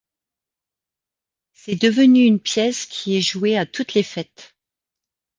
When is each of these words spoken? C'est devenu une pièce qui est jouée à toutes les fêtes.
C'est 1.53 1.75
devenu 1.79 2.21
une 2.25 2.39
pièce 2.39 2.87
qui 2.87 3.17
est 3.17 3.21
jouée 3.21 3.55
à 3.55 3.67
toutes 3.67 3.93
les 3.93 4.01
fêtes. 4.01 4.55